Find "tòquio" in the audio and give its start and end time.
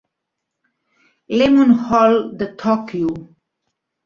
2.65-3.13